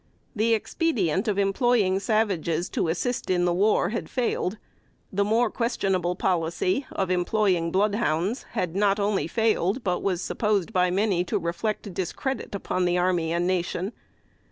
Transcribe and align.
The 0.35 0.55
expedient 0.55 1.27
of 1.27 1.37
employing 1.37 1.99
savages 1.99 2.69
to 2.69 2.87
assist 2.87 3.29
in 3.29 3.45
the 3.45 3.53
war 3.53 3.89
had 3.89 4.09
failed; 4.09 4.57
the 5.13 5.23
more 5.23 5.51
questionable 5.51 6.15
policy 6.15 6.87
of 6.91 7.11
employing 7.11 7.69
blood 7.71 7.93
hounds, 7.93 8.41
had 8.53 8.75
not 8.75 8.99
only 8.99 9.27
failed, 9.27 9.83
but 9.83 10.01
was 10.01 10.23
supposed 10.23 10.73
by 10.73 10.89
many 10.89 11.23
to 11.25 11.37
reflect 11.37 11.93
discredit 11.93 12.55
upon 12.55 12.85
the 12.85 12.97
army 12.97 13.31
and 13.31 13.45
nation. 13.45 13.91